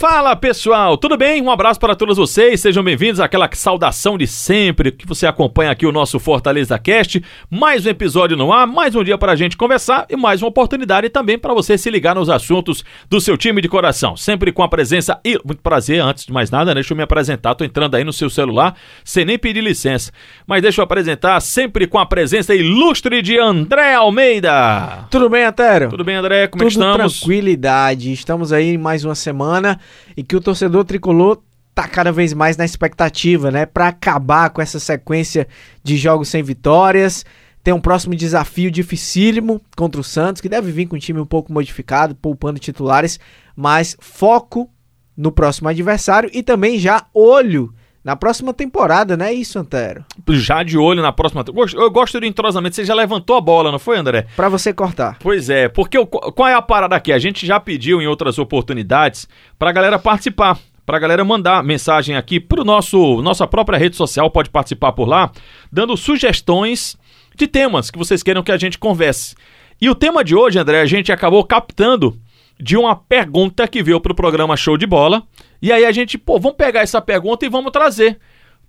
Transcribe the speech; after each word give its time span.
Fala 0.00 0.34
pessoal, 0.34 0.96
tudo 0.96 1.14
bem? 1.14 1.42
Um 1.42 1.50
abraço 1.50 1.78
para 1.78 1.94
todos 1.94 2.16
vocês, 2.16 2.58
sejam 2.62 2.82
bem-vindos 2.82 3.20
àquela 3.20 3.50
saudação 3.52 4.16
de 4.16 4.26
sempre 4.26 4.92
que 4.92 5.06
você 5.06 5.26
acompanha 5.26 5.70
aqui 5.70 5.84
o 5.84 5.92
nosso 5.92 6.18
Fortaleza 6.18 6.78
Cast. 6.78 7.22
Mais 7.50 7.84
um 7.84 7.90
episódio 7.90 8.34
no 8.34 8.50
ar, 8.50 8.66
mais 8.66 8.94
um 8.94 9.04
dia 9.04 9.18
para 9.18 9.32
a 9.32 9.36
gente 9.36 9.58
conversar 9.58 10.06
e 10.08 10.16
mais 10.16 10.40
uma 10.40 10.48
oportunidade 10.48 11.10
também 11.10 11.38
para 11.38 11.52
você 11.52 11.76
se 11.76 11.90
ligar 11.90 12.14
nos 12.14 12.30
assuntos 12.30 12.82
do 13.10 13.20
seu 13.20 13.36
time 13.36 13.60
de 13.60 13.68
coração. 13.68 14.16
Sempre 14.16 14.52
com 14.52 14.62
a 14.62 14.68
presença 14.68 15.20
e 15.22 15.38
muito 15.44 15.60
prazer, 15.60 16.00
antes 16.00 16.24
de 16.24 16.32
mais 16.32 16.50
nada, 16.50 16.72
deixa 16.72 16.94
eu 16.94 16.96
me 16.96 17.02
apresentar. 17.02 17.54
Tô 17.54 17.62
entrando 17.62 17.94
aí 17.94 18.02
no 18.02 18.12
seu 18.14 18.30
celular 18.30 18.74
sem 19.04 19.26
nem 19.26 19.38
pedir 19.38 19.60
licença, 19.60 20.10
mas 20.46 20.62
deixa 20.62 20.80
eu 20.80 20.84
apresentar 20.84 21.38
sempre 21.40 21.86
com 21.86 21.98
a 21.98 22.06
presença 22.06 22.54
ilustre 22.54 23.20
de 23.20 23.38
André 23.38 23.92
Almeida. 23.96 25.06
Tudo 25.10 25.28
bem, 25.28 25.44
Atero? 25.44 25.90
Tudo 25.90 26.04
bem, 26.04 26.16
André? 26.16 26.46
Como 26.46 26.64
Tudo 26.64 26.70
estamos? 26.70 27.18
tranquilidade. 27.20 28.10
Estamos 28.14 28.50
aí 28.50 28.70
em 28.70 28.78
mais 28.78 29.04
uma 29.04 29.14
semana 29.14 29.78
e 30.16 30.22
que 30.22 30.36
o 30.36 30.40
torcedor 30.40 30.84
tricolor 30.84 31.42
tá 31.74 31.86
cada 31.86 32.12
vez 32.12 32.32
mais 32.32 32.56
na 32.56 32.64
expectativa, 32.64 33.50
né, 33.50 33.66
para 33.66 33.88
acabar 33.88 34.50
com 34.50 34.60
essa 34.60 34.78
sequência 34.78 35.46
de 35.82 35.96
jogos 35.96 36.28
sem 36.28 36.42
vitórias. 36.42 37.24
Tem 37.62 37.74
um 37.74 37.80
próximo 37.80 38.14
desafio 38.14 38.70
dificílimo 38.70 39.60
contra 39.76 40.00
o 40.00 40.04
Santos, 40.04 40.40
que 40.40 40.48
deve 40.48 40.72
vir 40.72 40.86
com 40.86 40.96
um 40.96 40.98
time 40.98 41.20
um 41.20 41.26
pouco 41.26 41.52
modificado, 41.52 42.14
poupando 42.14 42.58
titulares, 42.58 43.20
mas 43.54 43.96
foco 44.00 44.70
no 45.16 45.30
próximo 45.30 45.68
adversário 45.68 46.30
e 46.32 46.42
também 46.42 46.78
já 46.78 47.06
olho 47.12 47.74
na 48.04 48.16
próxima 48.16 48.52
temporada, 48.54 49.16
né, 49.16 49.32
isso, 49.32 49.58
Antero? 49.58 50.04
Já 50.30 50.62
de 50.62 50.78
olho 50.78 51.02
na 51.02 51.12
próxima. 51.12 51.44
Eu 51.46 51.52
gosto- 51.52 51.78
Eu 51.78 51.90
gosto 51.90 52.18
do 52.20 52.26
entrosamento. 52.26 52.74
Você 52.76 52.84
já 52.84 52.94
levantou 52.94 53.36
a 53.36 53.40
bola, 53.40 53.70
não 53.70 53.78
foi, 53.78 53.98
André? 53.98 54.26
Para 54.36 54.48
você 54.48 54.72
cortar. 54.72 55.18
Pois 55.20 55.50
é, 55.50 55.68
porque 55.68 55.98
o- 55.98 56.06
qual 56.06 56.48
é 56.48 56.54
a 56.54 56.62
parada 56.62 56.96
aqui? 56.96 57.12
A 57.12 57.18
gente 57.18 57.46
já 57.46 57.60
pediu 57.60 58.00
em 58.00 58.06
outras 58.06 58.38
oportunidades 58.38 59.28
pra 59.58 59.70
galera 59.72 59.98
participar, 59.98 60.58
pra 60.86 60.98
galera 60.98 61.24
mandar 61.24 61.62
mensagem 61.62 62.16
aqui 62.16 62.40
pro 62.40 62.64
nosso 62.64 63.20
nossa 63.22 63.46
própria 63.46 63.78
rede 63.78 63.96
social, 63.96 64.30
pode 64.30 64.50
participar 64.50 64.92
por 64.92 65.06
lá, 65.06 65.30
dando 65.70 65.96
sugestões 65.96 66.96
de 67.36 67.46
temas 67.46 67.90
que 67.90 67.98
vocês 67.98 68.22
queiram 68.22 68.42
que 68.42 68.50
a 68.52 68.56
gente 68.56 68.78
converse. 68.78 69.34
E 69.80 69.88
o 69.88 69.94
tema 69.94 70.22
de 70.24 70.34
hoje, 70.34 70.58
André, 70.58 70.80
a 70.80 70.86
gente 70.86 71.10
acabou 71.12 71.42
captando 71.44 72.16
de 72.58 72.76
uma 72.76 72.94
pergunta 72.94 73.66
que 73.68 73.82
veio 73.82 74.00
pro 74.00 74.14
programa 74.14 74.56
Show 74.56 74.76
de 74.76 74.86
Bola. 74.86 75.22
E 75.60 75.72
aí 75.72 75.84
a 75.84 75.92
gente, 75.92 76.16
pô, 76.16 76.38
vamos 76.38 76.56
pegar 76.56 76.80
essa 76.80 77.00
pergunta 77.00 77.44
e 77.44 77.48
vamos 77.48 77.72
trazer 77.72 78.18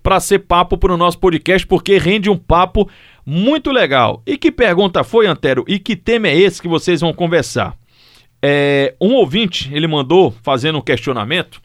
para 0.03 0.19
ser 0.19 0.39
papo 0.39 0.77
pro 0.77 0.97
nosso 0.97 1.19
podcast, 1.19 1.65
porque 1.65 1.97
rende 1.97 2.29
um 2.29 2.37
papo 2.37 2.89
muito 3.25 3.71
legal. 3.71 4.21
E 4.25 4.37
que 4.37 4.51
pergunta 4.51 5.03
foi, 5.03 5.27
Antero? 5.27 5.63
E 5.67 5.79
que 5.79 5.95
tema 5.95 6.27
é 6.27 6.37
esse 6.37 6.61
que 6.61 6.67
vocês 6.67 7.01
vão 7.01 7.13
conversar? 7.13 7.77
É, 8.41 8.95
um 8.99 9.13
ouvinte, 9.13 9.69
ele 9.71 9.87
mandou 9.87 10.31
fazendo 10.41 10.79
um 10.79 10.81
questionamento 10.81 11.61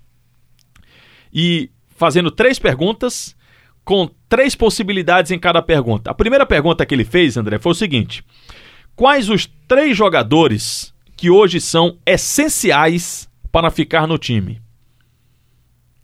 e 1.33 1.71
fazendo 1.97 2.31
três 2.31 2.59
perguntas 2.59 3.35
com 3.85 4.11
três 4.29 4.55
possibilidades 4.55 5.31
em 5.31 5.39
cada 5.39 5.63
pergunta. 5.63 6.11
A 6.11 6.15
primeira 6.15 6.45
pergunta 6.45 6.85
que 6.85 6.95
ele 6.95 7.05
fez, 7.05 7.37
André, 7.37 7.59
foi 7.59 7.73
o 7.73 7.75
seguinte: 7.75 8.23
Quais 8.95 9.31
os 9.31 9.47
três 9.67 9.97
jogadores 9.97 10.95
que 11.17 11.31
hoje 11.31 11.61
são 11.61 11.99
essenciais 12.05 13.29
para 13.51 13.71
ficar 13.71 14.07
no 14.07 14.19
time? 14.19 14.61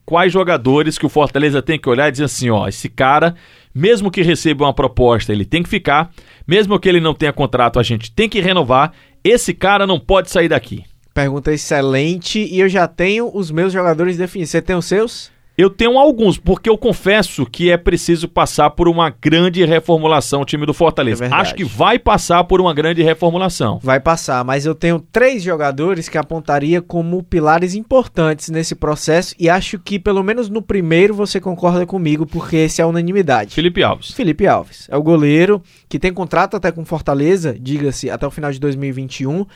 Quais 0.05 0.33
jogadores 0.33 0.99
que 0.99 1.07
o 1.07 1.09
Fortaleza 1.09 1.63
tem 1.63 1.79
que 1.79 1.89
olhar 1.89 2.09
e 2.09 2.13
dizer 2.13 2.25
assim, 2.25 2.51
ó, 2.51 2.69
esse 2.69 2.89
cara, 2.89 3.35
mesmo 3.75 4.11
que 4.11 4.23
receba 4.23 4.65
uma 4.65 4.75
proposta, 4.75 5.33
ele 5.33 5.45
tem 5.45 5.63
que 5.63 5.69
ficar, 5.69 6.11
mesmo 6.47 6.79
que 6.79 6.89
ele 6.89 7.01
não 7.01 7.15
tenha 7.15 7.33
contrato, 7.33 7.79
a 7.79 7.83
gente 7.83 8.11
tem 8.11 8.29
que 8.29 8.41
renovar, 8.41 8.93
esse 9.25 9.55
cara 9.55 9.87
não 9.87 9.99
pode 9.99 10.31
sair 10.31 10.49
daqui. 10.49 10.85
Pergunta 11.15 11.53
excelente 11.53 12.39
e 12.39 12.61
eu 12.61 12.69
já 12.69 12.89
tenho 12.89 13.31
os 13.35 13.51
meus 13.51 13.73
jogadores 13.73 14.17
definidos. 14.17 14.51
Você 14.51 14.63
tem 14.63 14.75
os 14.75 14.87
seus? 14.87 15.31
Eu 15.57 15.69
tenho 15.69 15.99
alguns, 15.99 16.39
porque 16.39 16.71
eu 16.71 16.79
confesso 16.79 17.45
que 17.45 17.71
é 17.71 17.77
preciso 17.77 18.27
passar 18.27 18.71
por 18.71 18.89
uma 18.89 19.11
grande 19.11 19.63
reformulação 19.65 20.41
o 20.41 20.45
time 20.47 20.65
do 20.65 20.73
Fortaleza. 20.73 21.27
É. 21.27 21.29
Acho 21.31 21.55
que 21.55 21.65
vai 21.65 21.99
passar 21.99 22.43
por 22.45 22.59
uma 22.59 22.73
grande 22.73 23.03
reformulação. 23.03 23.79
Vai 23.83 24.01
passar, 24.01 24.43
mas 24.45 24.65
eu 24.65 24.75
tenho 24.75 24.99
três 24.99 25.43
jogadores 25.43 26.09
que 26.09 26.17
apontaria 26.17 26.81
como 26.81 27.23
pilares 27.23 27.75
importantes 27.75 28.49
nesse 28.49 28.75
processo 28.75 29.35
e 29.39 29.51
acho 29.51 29.79
que 29.79 29.99
pelo 29.99 30.23
menos 30.23 30.49
no 30.49 30.63
primeiro 30.63 31.13
você 31.15 31.39
concorda 31.39 31.85
comigo, 31.85 32.27
porque 32.27 32.57
esse 32.57 32.81
é 32.81 32.85
a 32.85 32.89
unanimidade. 32.89 33.55
Felipe 33.55 33.83
Alves. 33.83 34.11
Felipe 34.13 34.47
Alves 34.47 34.89
é 34.91 34.97
o 34.97 35.03
goleiro 35.03 35.63
que 35.87 35.99
tem 35.99 36.15
contrato 36.15 36.57
até 36.57 36.73
com 36.73 36.83
Fortaleza, 36.85 37.55
diga-se, 37.61 38.09
até 38.09 38.27
o 38.27 38.31
final 38.31 38.51
de 38.51 38.59
2021, 38.59 39.47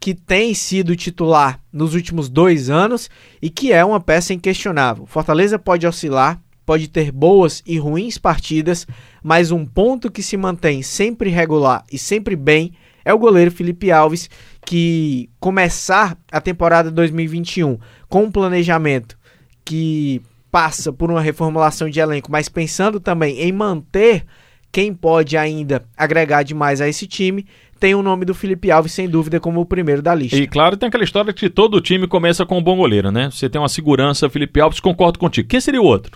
que 0.00 0.14
tem 0.14 0.54
sido 0.54 0.94
titular 0.94 1.60
nos 1.72 1.94
últimos 1.94 2.28
dois 2.28 2.70
anos 2.70 3.10
e 3.40 3.50
que 3.50 3.72
é 3.72 3.84
uma 3.84 4.00
peça 4.00 4.34
inquestionável. 4.34 5.06
Fortaleza 5.06 5.58
pode 5.58 5.86
oscilar, 5.86 6.40
pode 6.64 6.88
ter 6.88 7.10
boas 7.10 7.62
e 7.66 7.78
ruins 7.78 8.18
partidas, 8.18 8.86
mas 9.22 9.50
um 9.50 9.64
ponto 9.64 10.10
que 10.10 10.22
se 10.22 10.36
mantém 10.36 10.82
sempre 10.82 11.30
regular 11.30 11.84
e 11.90 11.98
sempre 11.98 12.36
bem 12.36 12.72
é 13.04 13.14
o 13.14 13.18
goleiro 13.18 13.52
Felipe 13.52 13.92
Alves, 13.92 14.28
que 14.64 15.30
começar 15.38 16.18
a 16.30 16.40
temporada 16.40 16.90
2021 16.90 17.78
com 18.08 18.24
um 18.24 18.30
planejamento 18.32 19.16
que 19.64 20.20
passa 20.50 20.92
por 20.92 21.10
uma 21.10 21.20
reformulação 21.20 21.88
de 21.88 22.00
elenco, 22.00 22.32
mas 22.32 22.48
pensando 22.48 22.98
também 22.98 23.38
em 23.40 23.52
manter 23.52 24.24
quem 24.72 24.92
pode 24.92 25.36
ainda 25.36 25.84
agregar 25.96 26.42
demais 26.42 26.80
a 26.80 26.88
esse 26.88 27.06
time, 27.06 27.46
tem 27.78 27.94
o 27.94 28.02
nome 28.02 28.24
do 28.24 28.34
Felipe 28.34 28.70
Alves, 28.70 28.92
sem 28.92 29.08
dúvida, 29.08 29.38
como 29.38 29.60
o 29.60 29.66
primeiro 29.66 30.02
da 30.02 30.14
lista. 30.14 30.36
E 30.36 30.46
claro, 30.46 30.76
tem 30.76 30.88
aquela 30.88 31.04
história 31.04 31.32
que 31.32 31.48
todo 31.48 31.80
time 31.80 32.06
começa 32.06 32.44
com 32.44 32.58
um 32.58 32.62
bom 32.62 32.76
goleiro, 32.76 33.10
né? 33.10 33.30
Você 33.30 33.48
tem 33.48 33.60
uma 33.60 33.68
segurança, 33.68 34.28
Felipe 34.30 34.60
Alves, 34.60 34.80
concordo 34.80 35.18
contigo. 35.18 35.48
Quem 35.48 35.60
seria 35.60 35.80
o 35.80 35.84
outro? 35.84 36.12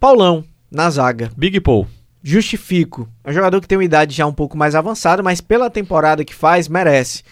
Paulão, 0.00 0.44
na 0.70 0.90
zaga. 0.90 1.30
Big 1.36 1.60
Paul. 1.60 1.86
Justifico. 2.22 3.08
É 3.22 3.30
um 3.30 3.34
jogador 3.34 3.60
que 3.60 3.68
tem 3.68 3.76
uma 3.76 3.84
idade 3.84 4.14
já 4.14 4.26
um 4.26 4.32
pouco 4.32 4.56
mais 4.56 4.74
avançada, 4.74 5.22
mas 5.22 5.40
pela 5.40 5.68
temporada 5.68 6.24
que 6.24 6.34
faz, 6.34 6.68
merece. 6.68 7.22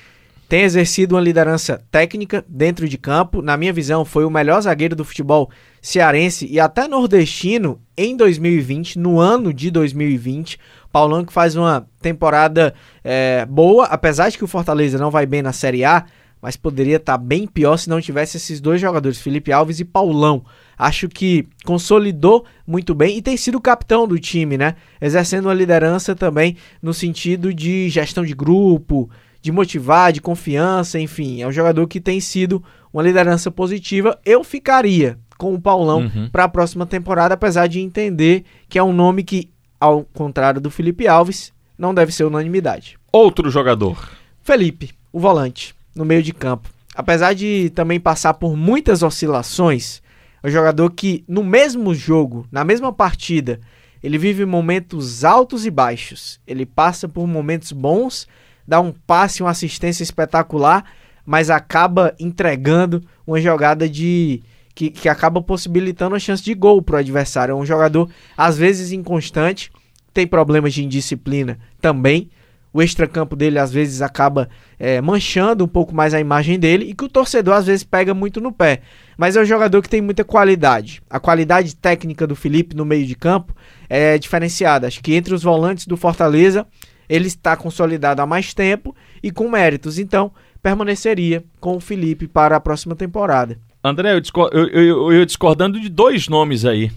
Tem 0.49 0.63
exercido 0.63 1.15
uma 1.15 1.21
liderança 1.21 1.83
técnica 1.91 2.45
dentro 2.47 2.87
de 2.87 2.99
campo. 2.99 3.41
Na 3.41 3.57
minha 3.57 3.73
visão, 3.73 4.05
foi 4.05 4.25
o 4.25 4.31
melhor 4.31 4.61
zagueiro 4.61 4.95
do 4.95 5.05
futebol 5.05 5.51
cearense 5.83 6.47
e 6.49 6.61
até 6.61 6.87
nordestino 6.87 7.81
em 7.97 8.17
2020, 8.17 9.01
no 9.01 9.19
ano 9.19 9.53
de 9.53 9.69
2020. 9.71 10.59
Paulão 10.93 11.25
que 11.25 11.33
faz 11.33 11.57
uma 11.57 11.87
temporada 12.01 12.73
é, 13.03 13.45
boa, 13.47 13.87
apesar 13.87 14.29
de 14.29 14.39
que 14.39 14.45
o 14.45 14.49
Fortaleza 14.49 14.97
não 14.97 15.11
vai 15.11 15.27
bem 15.27 15.43
na 15.43 15.53
Série 15.53 15.85
A, 15.85 16.05
mas 16.41 16.57
poderia 16.57 16.97
estar 16.97 17.19
bem 17.19 17.47
pior 17.47 17.77
se 17.77 17.89
não 17.89 18.01
tivesse 18.01 18.37
esses 18.37 18.61
dois 18.61 18.81
jogadores, 18.81 19.19
Felipe 19.19 19.53
Alves 19.53 19.81
e 19.81 19.85
Paulão. 19.85 20.45
Acho 20.79 21.09
que 21.09 21.47
consolidou 21.65 22.45
muito 22.67 22.95
bem 22.95 23.17
e 23.17 23.23
tem 23.23 23.37
sido 23.37 23.61
capitão 23.61 24.07
do 24.07 24.19
time, 24.19 24.57
né? 24.57 24.75
Exercendo 25.01 25.47
uma 25.47 25.55
liderança 25.55 26.15
também 26.15 26.57
no 26.81 26.95
sentido 26.95 27.55
de 27.55 27.89
gestão 27.89 28.25
de 28.25 28.35
grupo, 28.35 29.09
de 29.41 29.53
motivar, 29.53 30.13
de 30.13 30.21
confiança, 30.21 30.99
enfim. 30.99 31.43
É 31.43 31.47
um 31.47 31.53
jogador 31.53 31.87
que 31.87 32.01
tem 32.01 32.21
sido 32.21 32.63
uma 32.93 33.03
liderança 33.03 33.51
positiva. 33.51 34.19
Eu 34.25 34.43
ficaria 34.43 35.19
com 35.43 35.53
o 35.55 35.61
Paulão 35.61 36.03
Uhum. 36.03 36.29
para 36.31 36.45
a 36.45 36.49
próxima 36.49 36.87
temporada, 36.87 37.35
apesar 37.35 37.67
de 37.67 37.81
entender 37.81 38.45
que 38.69 38.79
é 38.79 38.83
um 38.83 38.93
nome 38.93 39.25
que, 39.25 39.51
ao 39.81 40.05
contrário 40.05 40.61
do 40.61 40.71
Felipe 40.71 41.09
Alves, 41.09 41.53
não 41.77 41.93
deve 41.93 42.13
ser 42.13 42.23
unanimidade. 42.23 42.97
Outro 43.11 43.51
jogador. 43.51 44.09
Felipe, 44.41 44.93
o 45.13 45.19
volante, 45.19 45.75
no 45.97 46.05
meio 46.05 46.23
de 46.23 46.33
campo. 46.33 46.69
Apesar 46.95 47.35
de 47.35 47.71
também 47.75 47.99
passar 47.99 48.35
por 48.35 48.57
muitas 48.57 49.03
oscilações, 49.03 50.01
é 50.45 50.47
um 50.47 50.51
jogador 50.51 50.89
que 50.91 51.25
no 51.27 51.43
mesmo 51.43 51.93
jogo, 51.93 52.47
na 52.53 52.63
mesma 52.65 52.93
partida, 52.93 53.59
ele 54.01 54.19
vive 54.19 54.45
momentos 54.47 55.25
altos 55.25 55.67
e 55.67 55.71
baixos. 55.73 56.39
Ele 56.47 56.65
passa 56.65 57.09
por 57.09 57.27
momentos 57.27 57.73
bons, 57.73 58.29
dá 58.67 58.81
um 58.81 58.93
passe, 58.93 59.43
uma 59.43 59.51
assistência 59.51 60.05
espetacular, 60.05 60.85
mas 61.27 61.51
acaba 61.51 62.15
entregando 62.21 63.03
uma 63.27 63.41
jogada 63.41 63.89
de 63.89 64.41
que, 64.83 64.91
que 64.91 65.09
acaba 65.09 65.41
possibilitando 65.41 66.17
a 66.17 66.19
chance 66.19 66.43
de 66.43 66.55
gol 66.55 66.83
para 66.83 66.97
o 66.97 66.99
adversário. 66.99 67.53
É 67.53 67.55
um 67.55 67.65
jogador 67.65 68.11
às 68.37 68.57
vezes 68.57 68.91
inconstante, 68.91 69.71
tem 70.13 70.27
problemas 70.27 70.75
de 70.75 70.85
indisciplina 70.85 71.59
também. 71.81 72.31
O 72.73 72.83
extracampo 72.83 73.37
dele 73.37 73.59
às 73.59 73.71
vezes 73.71 74.01
acaba 74.01 74.49
é, 74.79 74.99
manchando 75.01 75.63
um 75.63 75.69
pouco 75.69 75.95
mais 75.95 76.15
a 76.15 76.21
imagem 76.21 76.59
dele 76.59 76.87
e 76.87 76.95
que 76.95 77.05
o 77.05 77.09
torcedor 77.09 77.55
às 77.55 77.67
vezes 77.67 77.85
pega 77.85 78.15
muito 78.15 78.41
no 78.41 78.51
pé. 78.51 78.81
Mas 79.17 79.37
é 79.37 79.43
um 79.43 79.45
jogador 79.45 79.83
que 79.83 79.91
tem 79.91 80.01
muita 80.01 80.25
qualidade. 80.25 81.03
A 81.09 81.21
qualidade 81.21 81.77
técnica 81.77 82.27
do 82.27 82.35
Felipe 82.35 82.75
no 82.75 82.87
meio 82.87 83.07
de 83.07 83.15
campo 83.15 83.55
é 83.91 84.17
diferenciada. 84.17 84.87
Acho 84.87 85.03
que 85.03 85.15
entre 85.15 85.35
os 85.35 85.43
volantes 85.43 85.87
do 85.87 85.99
Fortaleza 85.99 86.67
ele 87.09 87.27
está 87.27 87.55
consolidado 87.57 88.23
há 88.23 88.27
mais 88.27 88.55
tempo 88.55 88.97
e 89.23 89.31
com 89.31 89.51
méritos. 89.51 89.99
Então 89.99 90.33
permaneceria 90.63 91.45
com 91.61 91.77
o 91.77 91.81
Felipe 91.81 92.27
para 92.27 92.57
a 92.57 92.61
próxima 92.61 92.97
temporada. 92.97 93.59
André, 93.85 94.15
eu, 94.15 94.21
discor 94.21 94.51
eu, 94.53 94.69
eu, 94.69 95.13
eu, 95.13 95.25
discordando 95.25 95.81
de 95.81 95.89
dois 95.89 96.29
nomes 96.29 96.65
aí. 96.65 96.91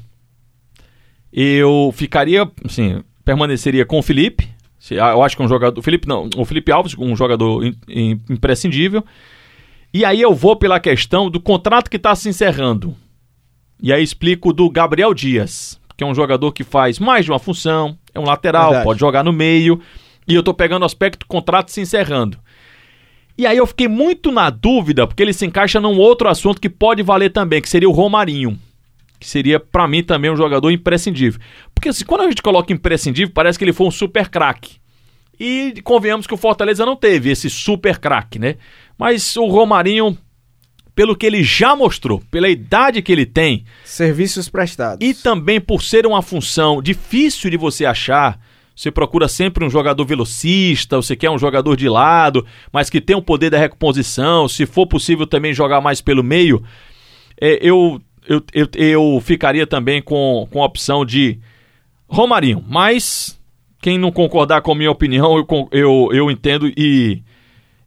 Eu 1.33 1.91
ficaria, 1.93 2.49
assim, 2.63 3.03
permaneceria 3.23 3.85
com 3.85 3.99
o 3.99 4.03
Felipe. 4.03 4.47
Ah, 4.91 5.11
eu 5.11 5.23
acho 5.23 5.35
que 5.35 5.41
é 5.41 5.45
um 5.45 5.49
jogador. 5.49 5.81
Felipe 5.81 6.07
não, 6.07 6.29
o 6.37 6.45
Felipe 6.45 6.71
Alves, 6.71 6.95
um 6.97 7.15
jogador 7.15 7.63
imprescindível. 8.29 9.03
E 9.91 10.05
aí 10.05 10.21
eu 10.21 10.35
vou 10.35 10.55
pela 10.55 10.79
questão 10.79 11.29
do 11.29 11.39
contrato 11.39 11.89
que 11.89 11.97
está 11.97 12.13
se 12.15 12.29
encerrando. 12.29 12.95
E 13.81 13.91
aí 13.91 14.03
explico 14.03 14.53
do 14.53 14.69
Gabriel 14.69 15.13
Dias, 15.13 15.79
que 15.97 16.03
é 16.03 16.07
um 16.07 16.13
jogador 16.13 16.51
que 16.51 16.63
faz 16.63 16.99
mais 16.99 17.25
de 17.25 17.31
uma 17.31 17.39
função, 17.39 17.97
é 18.13 18.19
um 18.19 18.25
lateral, 18.25 18.65
Verdade. 18.65 18.83
pode 18.83 18.99
jogar 18.99 19.23
no 19.23 19.33
meio. 19.33 19.81
E 20.27 20.35
eu 20.35 20.43
tô 20.43 20.53
pegando 20.53 20.83
o 20.83 20.85
aspecto 20.85 21.25
contrato 21.25 21.71
se 21.71 21.81
encerrando. 21.81 22.37
E 23.37 23.45
aí 23.45 23.57
eu 23.57 23.67
fiquei 23.67 23.87
muito 23.87 24.31
na 24.31 24.49
dúvida, 24.49 25.05
porque 25.05 25.21
ele 25.21 25.33
se 25.33 25.45
encaixa 25.45 25.79
num 25.79 25.97
outro 25.97 26.29
assunto 26.29 26.61
que 26.61 26.69
pode 26.69 27.03
valer 27.03 27.31
também, 27.31 27.61
que 27.61 27.67
seria 27.67 27.89
o 27.89 27.91
Romarinho. 27.91 28.57
Que 29.19 29.27
seria, 29.27 29.59
para 29.59 29.87
mim, 29.87 30.03
também 30.03 30.31
um 30.31 30.37
jogador 30.37 30.71
imprescindível. 30.71 31.39
Porque 31.73 31.89
assim, 31.89 32.05
quando 32.05 32.21
a 32.21 32.29
gente 32.29 32.41
coloca 32.41 32.71
imprescindível, 32.71 33.33
parece 33.33 33.57
que 33.57 33.65
ele 33.65 33.73
foi 33.73 33.87
um 33.87 33.91
super 33.91 34.29
craque. 34.29 34.77
E 35.39 35.73
convenhamos 35.83 36.25
que 36.27 36.33
o 36.33 36.37
Fortaleza 36.37 36.85
não 36.85 36.95
teve 36.95 37.29
esse 37.29 37.49
super 37.49 37.97
craque, 37.97 38.39
né? 38.39 38.55
Mas 38.97 39.35
o 39.35 39.45
Romarinho, 39.47 40.17
pelo 40.93 41.15
que 41.15 41.25
ele 41.25 41.43
já 41.43 41.75
mostrou, 41.75 42.21
pela 42.31 42.47
idade 42.47 43.01
que 43.01 43.11
ele 43.11 43.25
tem. 43.25 43.65
Serviços 43.83 44.47
prestados. 44.47 45.05
E 45.05 45.13
também 45.13 45.59
por 45.59 45.83
ser 45.83 46.07
uma 46.07 46.21
função 46.21 46.81
difícil 46.81 47.49
de 47.49 47.57
você 47.57 47.85
achar 47.85 48.39
você 48.75 48.91
procura 48.91 49.27
sempre 49.27 49.63
um 49.63 49.69
jogador 49.69 50.03
velocista, 50.05 50.97
você 50.97 51.15
quer 51.15 51.29
um 51.29 51.37
jogador 51.37 51.77
de 51.77 51.87
lado, 51.87 52.45
mas 52.73 52.89
que 52.89 52.99
tem 52.99 53.15
o 53.15 53.21
poder 53.21 53.49
da 53.49 53.57
recomposição, 53.57 54.47
se 54.47 54.65
for 54.65 54.85
possível 54.85 55.25
também 55.25 55.53
jogar 55.53 55.79
mais 55.79 56.01
pelo 56.01 56.23
meio. 56.23 56.61
É, 57.39 57.57
eu, 57.61 58.01
eu, 58.27 58.43
eu, 58.53 58.67
eu 58.75 59.21
ficaria 59.21 59.65
também 59.65 60.01
com, 60.01 60.47
com 60.51 60.61
a 60.61 60.65
opção 60.65 61.05
de 61.05 61.39
Romarinho, 62.07 62.63
mas 62.67 63.39
quem 63.81 63.97
não 63.97 64.11
concordar 64.11 64.61
com 64.61 64.73
a 64.73 64.75
minha 64.75 64.91
opinião, 64.91 65.37
eu, 65.37 65.69
eu, 65.71 66.09
eu 66.11 66.31
entendo 66.31 66.67
e 66.75 67.23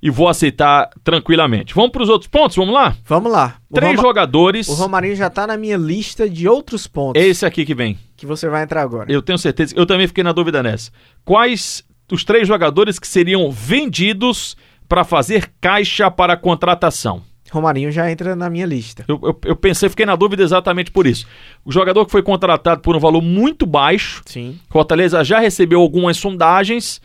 e 0.00 0.10
vou 0.10 0.28
aceitar 0.28 0.90
tranquilamente. 1.02 1.74
Vamos 1.74 1.90
para 1.90 2.02
os 2.02 2.08
outros 2.08 2.28
pontos? 2.28 2.56
Vamos 2.56 2.72
lá? 2.72 2.96
Vamos 3.04 3.32
lá. 3.32 3.56
O 3.68 3.74
Três 3.74 3.96
Roma... 3.96 4.08
jogadores. 4.08 4.68
O 4.68 4.74
Romarinho 4.74 5.16
já 5.16 5.26
está 5.26 5.44
na 5.44 5.56
minha 5.56 5.76
lista 5.76 6.30
de 6.30 6.48
outros 6.48 6.86
pontos. 6.86 7.20
Esse 7.20 7.44
aqui 7.44 7.66
que 7.66 7.74
vem. 7.74 7.98
Que 8.18 8.26
você 8.26 8.48
vai 8.48 8.64
entrar 8.64 8.82
agora. 8.82 9.10
Eu 9.10 9.22
tenho 9.22 9.38
certeza. 9.38 9.72
Eu 9.76 9.86
também 9.86 10.06
fiquei 10.06 10.24
na 10.24 10.32
dúvida 10.32 10.62
nessa. 10.62 10.90
Quais 11.24 11.84
os 12.12 12.24
três 12.24 12.46
jogadores 12.46 12.98
que 12.98 13.06
seriam 13.06 13.50
vendidos 13.50 14.56
para 14.88 15.04
fazer 15.04 15.50
caixa 15.60 16.10
para 16.10 16.36
contratação? 16.36 17.22
Romarinho 17.50 17.90
já 17.90 18.10
entra 18.10 18.36
na 18.36 18.50
minha 18.50 18.66
lista. 18.66 19.04
Eu, 19.08 19.18
eu, 19.22 19.40
eu, 19.44 19.56
pensei, 19.56 19.88
fiquei 19.88 20.04
na 20.04 20.16
dúvida 20.16 20.42
exatamente 20.42 20.90
por 20.90 21.06
isso. 21.06 21.26
O 21.64 21.72
jogador 21.72 22.04
que 22.04 22.12
foi 22.12 22.22
contratado 22.22 22.82
por 22.82 22.94
um 22.94 22.98
valor 22.98 23.22
muito 23.22 23.64
baixo. 23.64 24.20
Sim. 24.26 24.58
Fortaleza 24.68 25.24
já 25.24 25.38
recebeu 25.38 25.80
algumas 25.80 26.16
sondagens 26.16 27.00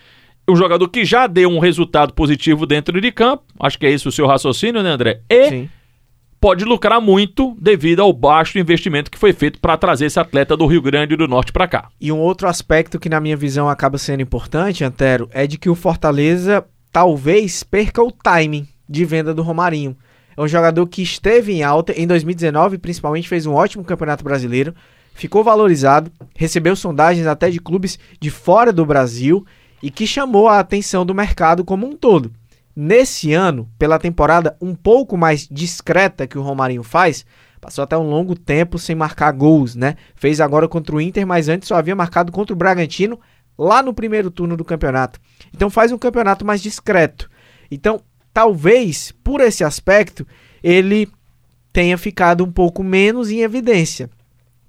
um 0.48 0.56
jogador 0.56 0.90
que 0.90 1.06
já 1.06 1.28
deu 1.28 1.50
um 1.50 1.60
resultado 1.60 2.14
positivo 2.14 2.66
dentro 2.66 3.00
de 3.00 3.12
campo, 3.12 3.44
acho 3.60 3.80
que 3.80 3.86
é 3.86 3.92
esse 3.92 4.08
o 4.08 4.12
seu 4.12 4.28
raciocínio, 4.28 4.84
né, 4.84 4.90
André? 4.90 5.22
E 5.30 5.50
Sim. 5.50 5.70
Pode 6.44 6.66
lucrar 6.66 7.00
muito 7.00 7.56
devido 7.58 8.02
ao 8.02 8.12
baixo 8.12 8.60
investimento 8.60 9.10
que 9.10 9.18
foi 9.18 9.32
feito 9.32 9.62
para 9.62 9.78
trazer 9.78 10.08
esse 10.08 10.20
atleta 10.20 10.58
do 10.58 10.66
Rio 10.66 10.82
Grande 10.82 11.16
do 11.16 11.26
Norte 11.26 11.54
para 11.54 11.70
cá. 11.70 11.88
E 12.02 12.12
um 12.12 12.20
outro 12.20 12.50
aspecto 12.50 13.00
que, 13.00 13.08
na 13.08 13.22
minha 13.22 13.38
visão, 13.38 13.70
acaba 13.70 13.98
sendo 13.98 14.24
importante, 14.24 14.84
Antero, 14.84 15.30
é 15.32 15.48
de 15.48 15.58
que 15.58 15.70
o 15.70 15.76
Fortaleza 15.76 16.66
talvez 16.92 17.64
perca 17.64 18.04
o 18.04 18.12
timing 18.12 18.68
de 18.90 19.06
venda 19.06 19.34
do 19.34 19.42
Romarinho. 19.42 19.96
É 20.36 20.42
um 20.42 20.48
jogador 20.48 20.86
que 20.86 21.02
esteve 21.02 21.54
em 21.54 21.64
alta 21.64 21.98
em 21.98 22.06
2019, 22.06 22.78
principalmente 22.78 23.30
fez 23.30 23.46
um 23.46 23.54
ótimo 23.54 23.86
campeonato 23.86 24.22
brasileiro, 24.22 24.76
ficou 25.14 25.46
valorizado, 25.46 26.12
recebeu 26.36 26.76
sondagens 26.76 27.26
até 27.26 27.50
de 27.50 27.62
clubes 27.62 27.98
de 28.20 28.30
fora 28.30 28.74
do 28.74 28.86
Brasil 28.86 29.46
e 29.82 29.90
que 29.90 30.06
chamou 30.06 30.50
a 30.50 30.60
atenção 30.60 31.06
do 31.06 31.16
mercado 31.16 31.64
como 31.64 31.88
um 31.88 31.96
todo. 31.96 32.34
Nesse 32.76 33.34
ano, 33.34 33.70
pela 33.78 34.00
temporada 34.00 34.58
um 34.60 34.74
pouco 34.74 35.16
mais 35.16 35.48
discreta 35.48 36.26
que 36.26 36.38
o 36.38 36.42
Romarinho 36.42 36.82
faz, 36.82 37.26
passou 37.62 37.84
até 37.84 37.98
um 37.98 38.10
longo 38.10 38.36
tempo 38.36 38.80
sem 38.80 38.96
marcar 38.96 39.32
gols, 39.32 39.76
né? 39.76 39.96
Fez 40.16 40.42
agora 40.42 40.68
contra 40.68 40.96
o 40.96 41.02
Inter, 41.02 41.26
mas 41.26 41.48
antes 41.48 41.68
só 41.68 41.76
havia 41.76 41.96
marcado 41.96 42.32
contra 42.32 42.54
o 42.54 42.58
Bragantino 42.58 43.20
lá 43.58 43.84
no 43.84 43.94
primeiro 43.94 44.32
turno 44.32 44.58
do 44.58 44.66
campeonato. 44.66 45.20
Então 45.54 45.70
faz 45.70 45.92
um 45.92 45.98
campeonato 45.98 46.44
mais 46.44 46.62
discreto. 46.62 47.30
Então, 47.70 48.02
talvez 48.34 49.14
por 49.24 49.40
esse 49.40 49.64
aspecto 49.64 50.28
ele 50.64 51.08
tenha 51.72 51.98
ficado 51.98 52.44
um 52.44 52.52
pouco 52.52 52.84
menos 52.84 53.30
em 53.30 53.42
evidência 53.42 54.10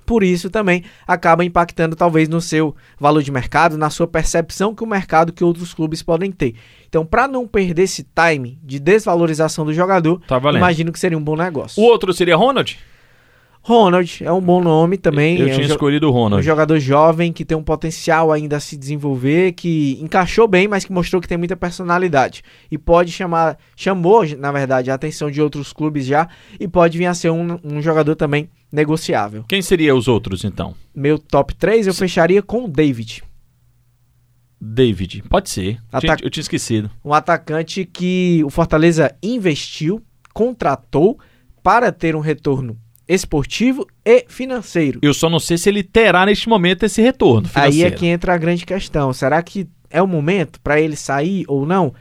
por 0.04 0.22
isso 0.22 0.50
também 0.50 0.84
acaba 1.06 1.44
impactando 1.44 1.96
talvez 1.96 2.28
no 2.28 2.40
seu 2.40 2.74
valor 2.98 3.22
de 3.22 3.30
mercado, 3.30 3.78
na 3.78 3.90
sua 3.90 4.06
percepção 4.06 4.74
que 4.74 4.84
o 4.84 4.86
mercado 4.86 5.32
que 5.32 5.44
outros 5.44 5.74
clubes 5.74 6.02
podem 6.02 6.30
ter. 6.30 6.54
Então, 6.88 7.04
para 7.04 7.26
não 7.26 7.46
perder 7.46 7.82
esse 7.82 8.04
time 8.14 8.58
de 8.62 8.78
desvalorização 8.78 9.64
do 9.64 9.72
jogador, 9.72 10.20
tá 10.26 10.38
imagino 10.52 10.92
que 10.92 10.98
seria 10.98 11.18
um 11.18 11.24
bom 11.24 11.36
negócio. 11.36 11.82
O 11.82 11.86
outro 11.86 12.12
seria 12.12 12.36
Ronald? 12.36 12.78
Ronald 13.66 14.22
é 14.22 14.30
um 14.30 14.42
bom 14.42 14.62
nome 14.62 14.98
também. 14.98 15.38
Eu, 15.38 15.48
é 15.48 15.54
tinha 15.54 15.66
um 15.66 15.70
escolhido 15.70 16.06
o 16.06 16.10
Ronald. 16.10 16.42
Um 16.42 16.44
jogador 16.44 16.78
jovem 16.78 17.32
que 17.32 17.46
tem 17.46 17.56
um 17.56 17.62
potencial 17.62 18.30
ainda 18.30 18.58
a 18.58 18.60
se 18.60 18.76
desenvolver, 18.76 19.52
que 19.52 19.98
encaixou 20.02 20.46
bem, 20.46 20.68
mas 20.68 20.84
que 20.84 20.92
mostrou 20.92 21.20
que 21.20 21.26
tem 21.26 21.38
muita 21.38 21.56
personalidade. 21.56 22.42
E 22.70 22.76
pode 22.76 23.10
chamar, 23.10 23.56
chamou, 23.74 24.22
na 24.36 24.52
verdade, 24.52 24.90
a 24.90 24.94
atenção 24.94 25.30
de 25.30 25.40
outros 25.40 25.72
clubes 25.72 26.04
já, 26.04 26.28
e 26.60 26.68
pode 26.68 26.98
vir 26.98 27.06
a 27.06 27.14
ser 27.14 27.30
um, 27.30 27.58
um 27.64 27.80
jogador 27.80 28.14
também 28.14 28.50
negociável. 28.70 29.44
Quem 29.48 29.62
seria 29.62 29.94
os 29.94 30.08
outros, 30.08 30.44
então? 30.44 30.74
Meu 30.94 31.18
top 31.18 31.54
3 31.54 31.86
eu 31.86 31.94
fecharia 31.94 32.42
com 32.42 32.66
o 32.66 32.68
David. 32.68 33.24
David, 34.60 35.24
pode 35.26 35.48
ser. 35.48 35.78
Atac... 35.90 36.22
Eu 36.22 36.28
tinha 36.28 36.42
esquecido. 36.42 36.90
Um 37.02 37.14
atacante 37.14 37.86
que 37.86 38.42
o 38.44 38.50
Fortaleza 38.50 39.16
investiu, 39.22 40.02
contratou 40.34 41.18
para 41.62 41.90
ter 41.90 42.14
um 42.14 42.20
retorno 42.20 42.78
esportivo 43.08 43.86
e 44.04 44.24
financeiro. 44.28 44.98
Eu 45.02 45.12
só 45.12 45.28
não 45.28 45.38
sei 45.38 45.58
se 45.58 45.68
ele 45.68 45.82
terá 45.82 46.24
neste 46.26 46.48
momento 46.48 46.84
esse 46.84 47.02
retorno 47.02 47.48
financeiro. 47.48 47.86
Aí 47.86 47.92
é 47.92 47.96
que 47.96 48.06
entra 48.06 48.34
a 48.34 48.38
grande 48.38 48.64
questão. 48.64 49.12
Será 49.12 49.42
que 49.42 49.68
é 49.90 50.02
o 50.02 50.06
momento 50.06 50.60
para 50.60 50.80
ele 50.80 50.96
sair 50.96 51.44
ou 51.48 51.66
não? 51.66 51.94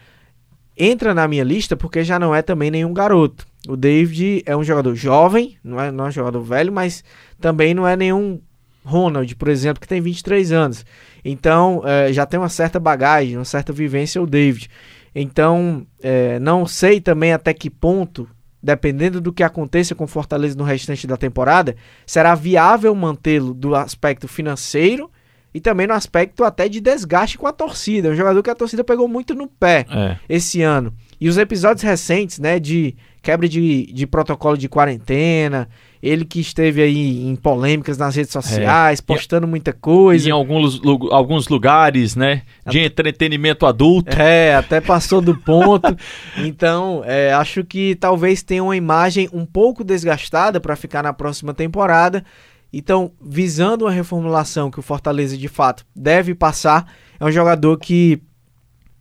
Entra 0.78 1.14
na 1.14 1.28
minha 1.28 1.44
lista 1.44 1.76
porque 1.76 2.04
já 2.04 2.18
não 2.18 2.34
é 2.34 2.42
também 2.42 2.72
nenhum 2.72 2.94
garoto. 2.94 3.46
O 3.68 3.78
David 3.78 4.44
é 4.46 4.58
um 4.58 4.64
jogador 4.64 4.96
jovem, 4.96 5.58
não 5.64 5.80
é, 5.80 5.92
não 5.92 6.06
é 6.06 6.08
um 6.10 6.12
jogador 6.12 6.42
velho, 6.42 6.72
mas 6.72 7.04
também 7.40 7.74
não 7.74 7.88
é 7.88 7.96
nenhum 7.96 8.42
Ronald, 8.84 9.36
por 9.36 9.48
exemplo, 9.48 9.80
que 9.80 9.88
tem 9.88 10.02
23 10.02 10.52
anos. 10.52 10.86
Então, 11.24 11.82
é, 11.86 12.12
já 12.12 12.26
tem 12.26 12.40
uma 12.40 12.50
certa 12.50 12.80
bagagem, 12.80 13.38
uma 13.38 13.46
certa 13.46 13.72
vivência 13.72 14.22
o 14.22 14.26
David. 14.26 14.70
Então, 15.16 15.86
é, 16.02 16.40
não 16.40 16.66
sei 16.66 17.00
também 17.00 17.32
até 17.32 17.54
que 17.54 17.70
ponto 17.70 18.28
dependendo 18.64 19.20
do 19.20 19.34
que 19.34 19.44
aconteça 19.44 19.94
com 19.94 20.08
Fortaleza 20.08 20.58
no 20.58 20.64
restante 20.64 21.06
da 21.06 21.18
temporada, 21.18 21.76
será 22.06 22.34
viável 22.34 22.96
mantê-lo 22.96 23.54
do 23.54 23.76
aspecto 23.76 24.26
financeiro 24.26 25.12
e 25.54 25.60
também 25.60 25.86
no 25.86 25.94
aspecto 25.94 26.46
até 26.46 26.70
de 26.70 26.80
desgaste 26.80 27.38
com 27.38 27.46
a 27.46 27.52
torcida. 27.52 28.08
É 28.08 28.12
um 28.12 28.16
jogador 28.16 28.42
que 28.42 28.50
a 28.50 28.56
torcida 28.56 28.84
pegou 28.84 29.08
muito 29.08 29.36
no 29.36 29.48
pé 29.48 29.86
é. 29.90 30.18
esse 30.30 30.62
ano. 30.62 30.94
E 31.20 31.28
os 31.28 31.38
episódios 31.38 31.84
recentes, 31.84 32.40
né, 32.40 32.58
de 32.58 32.96
quebra 33.22 33.48
de, 33.48 33.92
de 33.94 34.08
protocolo 34.08 34.58
de 34.58 34.70
quarentena, 34.70 35.68
ele 36.04 36.26
que 36.26 36.42
esteve 36.42 36.82
aí 36.82 37.26
em 37.26 37.34
polêmicas 37.34 37.98
nas 37.98 38.14
redes 38.14 38.34
sociais, 38.34 39.00
é. 39.00 39.02
postando 39.02 39.48
muita 39.48 39.72
coisa. 39.72 40.28
Em 40.28 40.34
alguns, 40.34 40.82
alguns 41.10 41.48
lugares, 41.48 42.14
né? 42.14 42.42
De 42.68 42.80
até, 42.80 42.88
entretenimento 42.88 43.66
adulto. 43.66 44.12
É, 44.12 44.54
até 44.54 44.82
passou 44.82 45.22
do 45.22 45.34
ponto. 45.34 45.96
então, 46.44 47.04
é, 47.06 47.32
acho 47.32 47.64
que 47.64 47.96
talvez 47.96 48.44
tenha 48.44 48.62
uma 48.62 48.76
imagem 48.76 49.30
um 49.32 49.46
pouco 49.46 49.82
desgastada 49.82 50.60
para 50.60 50.76
ficar 50.76 51.04
na 51.04 51.14
próxima 51.14 51.54
temporada. 51.54 52.26
Então, 52.74 53.14
visando 53.22 53.86
uma 53.86 53.92
reformulação 53.92 54.70
que 54.70 54.80
o 54.80 54.84
Fortaleza 54.84 55.38
de 55.38 55.48
fato 55.48 55.86
deve 55.96 56.36
passar, 56.36 56.86
é 57.18 57.24
um 57.24 57.32
jogador 57.32 57.78
que 57.78 58.22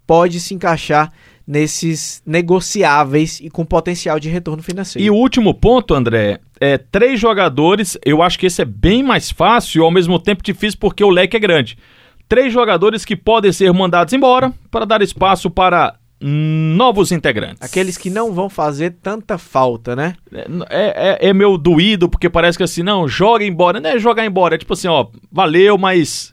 pode 0.06 0.38
se 0.38 0.54
encaixar 0.54 1.10
nesses 1.52 2.22
negociáveis 2.24 3.38
e 3.38 3.50
com 3.50 3.62
potencial 3.62 4.18
de 4.18 4.30
retorno 4.30 4.62
financeiro. 4.62 5.04
E 5.04 5.10
o 5.10 5.14
último 5.14 5.52
ponto, 5.52 5.92
André, 5.92 6.40
é 6.58 6.78
três 6.78 7.20
jogadores. 7.20 7.98
Eu 8.02 8.22
acho 8.22 8.38
que 8.38 8.46
esse 8.46 8.62
é 8.62 8.64
bem 8.64 9.02
mais 9.02 9.30
fácil 9.30 9.82
e 9.82 9.84
ao 9.84 9.90
mesmo 9.90 10.18
tempo 10.18 10.42
difícil 10.42 10.78
porque 10.80 11.04
o 11.04 11.10
leque 11.10 11.36
é 11.36 11.40
grande. 11.40 11.76
Três 12.26 12.50
jogadores 12.50 13.04
que 13.04 13.14
podem 13.14 13.52
ser 13.52 13.70
mandados 13.70 14.14
embora 14.14 14.50
para 14.70 14.86
dar 14.86 15.02
espaço 15.02 15.50
para 15.50 15.94
novos 16.22 17.12
integrantes. 17.12 17.60
Aqueles 17.60 17.98
que 17.98 18.08
não 18.08 18.32
vão 18.32 18.48
fazer 18.48 18.96
tanta 19.02 19.36
falta, 19.36 19.94
né? 19.94 20.14
É, 20.70 21.18
é, 21.20 21.28
é 21.28 21.34
meu 21.34 21.58
doído, 21.58 22.08
porque 22.08 22.30
parece 22.30 22.56
que 22.56 22.64
assim, 22.64 22.82
não, 22.82 23.06
joga 23.06 23.44
embora. 23.44 23.78
Não 23.78 23.90
é 23.90 23.98
jogar 23.98 24.24
embora, 24.24 24.54
é 24.54 24.58
tipo 24.58 24.72
assim, 24.72 24.88
ó, 24.88 25.08
valeu, 25.30 25.76
mas 25.76 26.31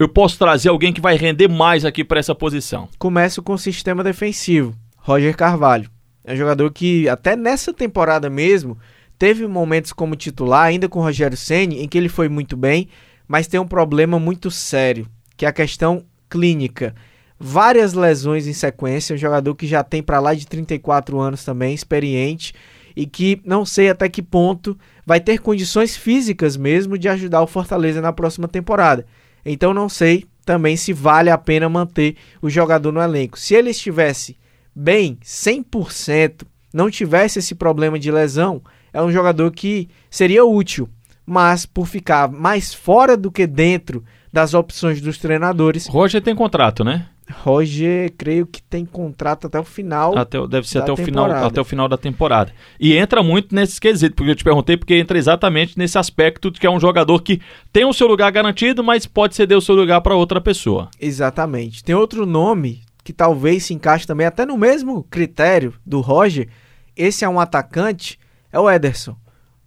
eu 0.00 0.08
posso 0.08 0.38
trazer 0.38 0.70
alguém 0.70 0.94
que 0.94 1.00
vai 1.00 1.14
render 1.14 1.46
mais 1.46 1.84
aqui 1.84 2.02
para 2.02 2.18
essa 2.18 2.34
posição. 2.34 2.88
Começo 2.98 3.42
com 3.42 3.52
o 3.52 3.58
sistema 3.58 4.02
defensivo. 4.02 4.74
Roger 4.96 5.36
Carvalho. 5.36 5.90
É 6.24 6.32
um 6.32 6.36
jogador 6.36 6.72
que 6.72 7.06
até 7.06 7.36
nessa 7.36 7.70
temporada 7.70 8.30
mesmo 8.30 8.78
teve 9.18 9.46
momentos 9.46 9.92
como 9.92 10.16
titular, 10.16 10.64
ainda 10.64 10.88
com 10.88 11.00
o 11.00 11.02
Rogério 11.02 11.36
Ceni, 11.36 11.82
em 11.82 11.86
que 11.86 11.98
ele 11.98 12.08
foi 12.08 12.30
muito 12.30 12.56
bem, 12.56 12.88
mas 13.28 13.46
tem 13.46 13.60
um 13.60 13.66
problema 13.66 14.18
muito 14.18 14.50
sério, 14.50 15.06
que 15.36 15.44
é 15.44 15.48
a 15.48 15.52
questão 15.52 16.02
clínica. 16.30 16.94
Várias 17.38 17.92
lesões 17.92 18.46
em 18.46 18.54
sequência, 18.54 19.14
um 19.14 19.18
jogador 19.18 19.54
que 19.54 19.66
já 19.66 19.84
tem 19.84 20.02
para 20.02 20.18
lá 20.18 20.32
de 20.32 20.46
34 20.46 21.20
anos 21.20 21.44
também, 21.44 21.74
experiente, 21.74 22.54
e 22.96 23.04
que 23.04 23.38
não 23.44 23.66
sei 23.66 23.90
até 23.90 24.08
que 24.08 24.22
ponto 24.22 24.78
vai 25.04 25.20
ter 25.20 25.40
condições 25.40 25.94
físicas 25.94 26.56
mesmo 26.56 26.96
de 26.96 27.06
ajudar 27.06 27.42
o 27.42 27.46
Fortaleza 27.46 28.00
na 28.00 28.14
próxima 28.14 28.48
temporada. 28.48 29.04
Então 29.44 29.74
não 29.74 29.88
sei 29.88 30.24
também 30.44 30.76
se 30.76 30.92
vale 30.92 31.30
a 31.30 31.38
pena 31.38 31.68
manter 31.68 32.16
o 32.42 32.50
jogador 32.50 32.92
no 32.92 33.00
elenco. 33.00 33.38
Se 33.38 33.54
ele 33.54 33.70
estivesse 33.70 34.36
bem, 34.74 35.18
100%, 35.24 36.42
não 36.72 36.90
tivesse 36.90 37.38
esse 37.38 37.54
problema 37.54 37.98
de 37.98 38.10
lesão, 38.10 38.62
é 38.92 39.02
um 39.02 39.12
jogador 39.12 39.50
que 39.52 39.88
seria 40.10 40.44
útil, 40.44 40.88
mas 41.24 41.66
por 41.66 41.86
ficar 41.86 42.30
mais 42.30 42.74
fora 42.74 43.16
do 43.16 43.30
que 43.30 43.46
dentro 43.46 44.04
das 44.32 44.54
opções 44.54 45.00
dos 45.00 45.18
treinadores. 45.18 45.86
Roger 45.86 46.22
tem 46.22 46.34
contrato, 46.34 46.84
né? 46.84 47.06
Roger, 47.30 48.12
creio 48.16 48.46
que 48.46 48.62
tem 48.62 48.84
contrato 48.84 49.46
até 49.46 49.58
o 49.58 49.64
final. 49.64 50.16
Até, 50.16 50.46
deve 50.46 50.68
ser 50.68 50.78
até 50.78 50.92
o, 50.92 50.96
final, 50.96 51.30
até 51.30 51.60
o 51.60 51.64
final 51.64 51.88
da 51.88 51.96
temporada. 51.96 52.52
E 52.78 52.96
entra 52.96 53.22
muito 53.22 53.54
nesse 53.54 53.80
quesito, 53.80 54.14
porque 54.14 54.30
eu 54.30 54.36
te 54.36 54.44
perguntei, 54.44 54.76
porque 54.76 54.94
entra 54.94 55.16
exatamente 55.16 55.78
nesse 55.78 55.98
aspecto 55.98 56.50
de 56.50 56.60
que 56.60 56.66
é 56.66 56.70
um 56.70 56.80
jogador 56.80 57.22
que 57.22 57.40
tem 57.72 57.84
o 57.84 57.92
seu 57.92 58.06
lugar 58.06 58.30
garantido, 58.30 58.84
mas 58.84 59.06
pode 59.06 59.34
ceder 59.34 59.56
o 59.56 59.62
seu 59.62 59.74
lugar 59.74 60.00
para 60.00 60.14
outra 60.14 60.40
pessoa. 60.40 60.90
Exatamente. 61.00 61.82
Tem 61.82 61.94
outro 61.94 62.26
nome 62.26 62.82
que 63.02 63.12
talvez 63.12 63.64
se 63.64 63.74
encaixe 63.74 64.06
também 64.06 64.26
até 64.26 64.44
no 64.44 64.58
mesmo 64.58 65.04
critério 65.04 65.74
do 65.84 66.00
Roger. 66.00 66.48
Esse 66.96 67.24
é 67.24 67.28
um 67.28 67.40
atacante, 67.40 68.18
é 68.52 68.58
o 68.58 68.70
Ederson. 68.70 69.16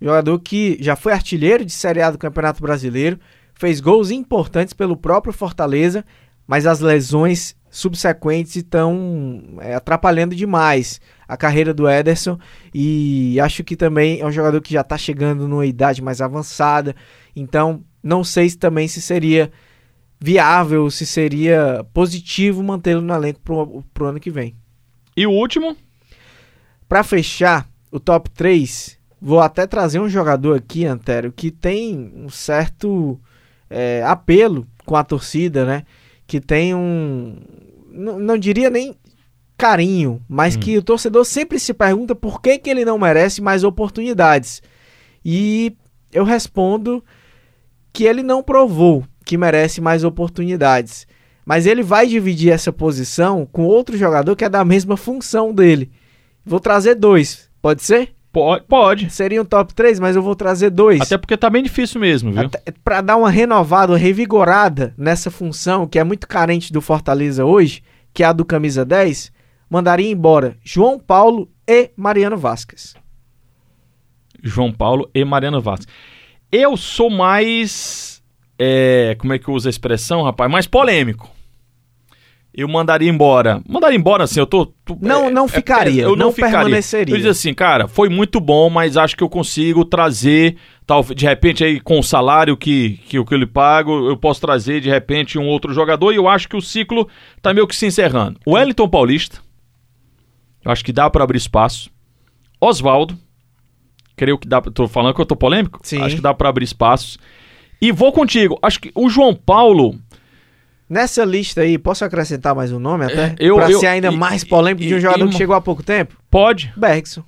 Jogador 0.02 0.38
que 0.40 0.78
já 0.82 0.96
foi 0.96 1.14
artilheiro 1.14 1.64
de 1.64 1.72
Série 1.72 2.02
A 2.02 2.12
do 2.12 2.18
Campeonato 2.18 2.62
Brasileiro, 2.62 3.20
fez 3.54 3.80
gols 3.80 4.12
importantes 4.12 4.74
pelo 4.74 4.98
próprio 4.98 5.34
Fortaleza 5.34 6.04
mas 6.48 6.66
as 6.66 6.80
lesões 6.80 7.56
subsequentes 7.70 8.56
estão 8.56 9.58
é, 9.60 9.74
atrapalhando 9.74 10.36
demais 10.36 11.02
a 11.28 11.36
carreira 11.36 11.74
do 11.74 11.90
Ederson 11.90 12.38
e 12.74 13.40
acho 13.40 13.64
que 13.64 13.76
também 13.76 14.20
é 14.20 14.26
um 14.26 14.32
jogador 14.32 14.62
que 14.62 14.74
já 14.74 14.82
está 14.82 14.98
chegando 14.98 15.48
numa 15.48 15.66
idade 15.66 16.02
mais 16.02 16.22
avançada, 16.22 16.96
então 17.36 17.84
não 18.04 18.24
sei 18.24 18.50
se 18.50 18.58
também 18.58 18.88
se 18.88 19.02
seria 19.02 19.52
viável, 20.20 20.90
se 20.92 21.06
seria 21.06 21.86
positivo 21.94 22.62
mantê-lo 22.62 23.02
no 23.02 23.14
elenco 23.14 23.40
para 23.94 24.04
o 24.04 24.08
ano 24.08 24.20
que 24.20 24.30
vem. 24.30 24.56
E 25.18 25.26
o 25.26 25.32
último? 25.32 25.76
Para 26.88 27.04
fechar 27.04 27.68
o 27.92 28.00
top 28.00 28.30
3, 28.30 28.98
vou 29.22 29.40
até 29.40 29.66
trazer 29.66 30.00
um 30.00 30.08
jogador 30.08 30.58
aqui, 30.58 30.86
Antero, 30.86 31.32
que 31.32 31.50
tem 31.50 32.12
um 32.16 32.30
certo 32.30 33.20
é, 33.70 34.04
apelo 34.06 34.68
com 34.86 34.96
a 34.96 35.04
torcida, 35.04 35.66
né? 35.66 35.84
Que 36.28 36.40
tem 36.40 36.74
um. 36.74 37.38
Não, 37.92 38.20
não 38.20 38.38
diria 38.38 38.70
nem 38.70 38.96
carinho, 39.58 40.22
mas 40.28 40.56
hum. 40.56 40.60
que 40.60 40.78
o 40.78 40.84
torcedor 40.84 41.26
sempre 41.26 41.60
se 41.60 41.74
pergunta 41.74 42.16
por 42.16 42.42
que, 42.42 42.58
que 42.58 42.70
ele 42.70 42.84
não 42.84 42.98
merece 42.98 43.42
mais 43.42 43.64
oportunidades. 43.64 44.62
E 45.24 45.76
eu 46.12 46.24
respondo 46.24 47.04
que 47.92 48.04
ele 48.04 48.24
não 48.24 48.44
provou 48.44 49.06
que 49.24 49.38
merece 49.38 49.80
mais 49.80 50.04
oportunidades. 50.04 51.08
Mas 51.46 51.66
ele 51.66 51.84
vai 51.84 52.08
dividir 52.08 52.52
essa 52.52 52.72
posição 52.72 53.46
com 53.46 53.66
outro 53.66 53.98
jogador 53.98 54.36
que 54.36 54.46
é 54.46 54.50
da 54.50 54.64
mesma 54.64 54.98
função 54.98 55.54
dele. 55.54 55.92
Vou 56.46 56.60
trazer 56.60 56.96
dois, 56.96 57.50
pode 57.62 57.84
ser? 57.84 58.14
Pode, 58.34 58.66
pode. 58.68 59.10
Seria 59.12 59.40
um 59.40 59.46
top 59.46 59.76
3, 59.76 60.00
mas 60.00 60.16
eu 60.16 60.22
vou 60.24 60.36
trazer 60.36 60.72
dois. 60.72 61.00
Até 61.00 61.20
porque 61.20 61.38
tá 61.38 61.52
bem 61.52 61.62
difícil 61.62 62.02
mesmo, 62.02 62.32
viu? 62.32 62.50
Para 62.84 63.00
dar 63.00 63.16
uma 63.16 63.30
renovada, 63.30 63.92
uma 63.92 63.98
revigorada 63.98 64.92
nessa 64.98 65.30
função 65.30 65.88
que 65.88 66.00
é 66.00 66.04
muito 66.04 66.28
carente 66.28 66.74
do 66.74 66.82
Fortaleza 66.82 67.46
hoje, 67.46 67.84
que 68.12 68.24
é 68.24 68.26
a 68.26 68.34
do 68.34 68.44
camisa 68.44 68.84
10, 68.84 69.32
mandaria 69.70 70.10
embora 70.10 70.58
João 70.64 70.98
Paulo 70.98 71.48
e 71.68 71.92
Mariano 71.96 72.36
Vasquez. 72.36 72.96
João 74.42 74.72
Paulo 74.72 75.08
e 75.14 75.24
Mariano 75.24 75.62
Vasquez. 75.62 75.88
Eu 76.52 76.76
sou 76.76 77.12
mais. 77.12 78.24
É, 78.58 79.16
como 79.20 79.34
é 79.34 79.38
que 79.38 79.48
eu 79.48 79.54
uso 79.54 79.68
a 79.68 79.70
expressão, 79.70 80.24
rapaz? 80.24 80.52
Mais 80.52 80.66
polêmico 80.66 81.30
eu 82.54 82.68
mandaria 82.68 83.10
embora. 83.10 83.62
Mandaria 83.68 83.98
embora, 83.98 84.26
assim, 84.26 84.40
eu 84.40 84.46
tô. 84.46 84.68
tô 84.68 84.96
não, 85.02 85.26
é, 85.26 85.32
não 85.32 85.46
é, 85.46 85.48
ficaria. 85.48 86.04
É, 86.04 86.06
eu 86.06 86.16
não, 86.16 86.28
não 86.28 86.34
permaneceria. 86.34 87.14
Eu 87.14 87.18
diz 87.18 87.26
assim, 87.26 87.54
cara, 87.54 87.88
foi 87.88 88.10
muito 88.10 88.40
bom, 88.40 88.70
mas 88.70 88.96
acho 88.96 89.18
que 89.18 89.24
eu 89.24 89.30
consigo 89.30 89.84
trazer, 89.84 90.58
tal, 90.86 91.04
de 91.04 91.26
repente, 91.26 91.64
aí 91.64 91.80
com 91.80 91.98
o 91.98 92.04
salário 92.04 92.56
que, 92.56 93.00
que, 93.08 93.24
que 93.24 93.34
eu 93.34 93.38
lhe 93.38 93.48
pago, 93.48 94.08
eu 94.08 94.16
posso 94.16 94.40
trazer, 94.40 94.82
de 94.82 94.90
repente, 94.90 95.40
um 95.40 95.48
outro 95.48 95.74
jogador, 95.74 96.12
e 96.12 96.18
eu 96.18 96.28
acho 96.28 96.48
que 96.48 96.56
o 96.56 96.62
ciclo 96.62 97.08
tá 97.42 97.54
meio 97.54 97.68
que 97.68 97.76
se 97.76 97.88
encerrando. 97.88 98.40
O 98.46 98.54
Wellington 98.54 98.88
Paulista, 98.88 99.40
eu 100.64 100.72
acho 100.72 100.86
que 100.86 100.94
dá 100.94 101.10
para 101.10 101.24
abrir 101.24 101.38
espaço. 101.38 101.90
Oswaldo, 102.62 103.18
creio 104.16 104.38
que 104.38 104.48
dá. 104.48 104.62
Tô 104.62 104.88
falando 104.88 105.16
que 105.16 105.22
eu 105.22 105.26
tô 105.26 105.36
polêmico? 105.36 105.80
Sim. 105.82 106.02
Acho 106.02 106.16
que 106.18 106.22
dá 106.22 106.34
para 106.34 106.50
abrir 106.50 106.64
espaços. 106.64 107.18
E 107.82 107.92
vou 107.92 108.14
contigo. 108.14 108.58
Acho 108.62 108.80
que 108.80 108.92
o 108.96 109.10
João 109.10 109.36
Paulo 109.36 110.00
Nessa 110.90 111.24
lista 111.24 111.62
aí, 111.62 111.78
posso 111.78 112.04
acrescentar 112.04 112.54
mais 112.54 112.72
um 112.72 112.80
nome 112.80 113.06
até? 113.06 113.28
É, 113.28 113.36
eu, 113.40 113.56
pra 113.56 113.72
eu, 113.72 113.80
ser 113.80 113.88
ainda 113.88 114.10
e, 114.12 114.16
mais 114.16 114.44
polêmico 114.44 114.86
de 114.86 114.96
um 114.96 115.00
jogador 115.00 115.28
que 115.30 115.36
chegou 115.36 115.56
há 115.56 115.62
pouco 115.62 115.82
tempo? 115.82 116.16
Pode. 116.30 116.74
Bergson. 116.76 117.24